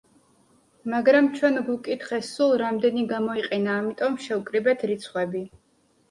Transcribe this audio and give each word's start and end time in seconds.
მაგრამ 0.91 1.25
ჩვენ 1.33 1.57
გვკითხეს 1.67 2.29
სულ 2.37 2.53
რამდენი 2.61 3.03
გამოიყენა 3.11 3.75
ამიტომ 3.81 4.17
შევკრიბეთ 4.23 4.87
რიცხვები. 4.93 5.43